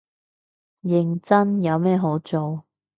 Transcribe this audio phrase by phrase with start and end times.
[0.83, 2.63] 認真，有咩好做